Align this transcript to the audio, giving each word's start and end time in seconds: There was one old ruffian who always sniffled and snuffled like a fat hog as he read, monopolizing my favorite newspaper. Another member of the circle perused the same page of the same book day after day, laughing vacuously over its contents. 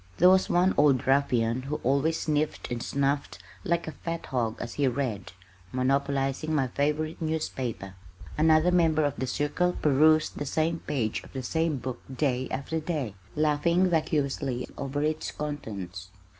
There 0.17 0.31
was 0.31 0.49
one 0.49 0.73
old 0.77 1.05
ruffian 1.05 1.61
who 1.61 1.75
always 1.83 2.21
sniffled 2.21 2.71
and 2.71 2.81
snuffled 2.81 3.37
like 3.63 3.87
a 3.87 3.91
fat 3.91 4.25
hog 4.25 4.57
as 4.59 4.73
he 4.73 4.87
read, 4.87 5.31
monopolizing 5.71 6.55
my 6.55 6.69
favorite 6.69 7.21
newspaper. 7.21 7.93
Another 8.35 8.71
member 8.71 9.05
of 9.05 9.17
the 9.17 9.27
circle 9.27 9.73
perused 9.73 10.39
the 10.39 10.45
same 10.47 10.79
page 10.79 11.23
of 11.23 11.33
the 11.33 11.43
same 11.43 11.77
book 11.77 12.01
day 12.11 12.47
after 12.49 12.79
day, 12.79 13.13
laughing 13.35 13.91
vacuously 13.91 14.67
over 14.75 15.03
its 15.03 15.29
contents. 15.31 16.09